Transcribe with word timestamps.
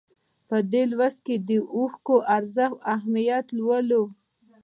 په 0.49 0.57
دې 0.71 0.83
لوست 0.91 1.19
کې 1.25 1.35
د 1.49 1.49
اوښکو 1.75 2.15
ارزښت 2.35 2.75
او 2.77 2.81
اهمیت 2.95 3.47
ولولئ. 3.67 4.03